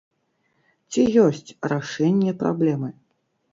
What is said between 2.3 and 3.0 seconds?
праблемы?